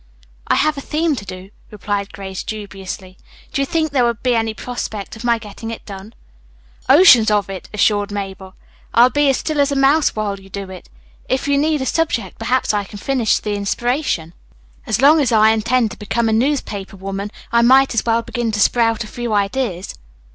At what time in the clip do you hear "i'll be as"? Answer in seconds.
8.95-9.37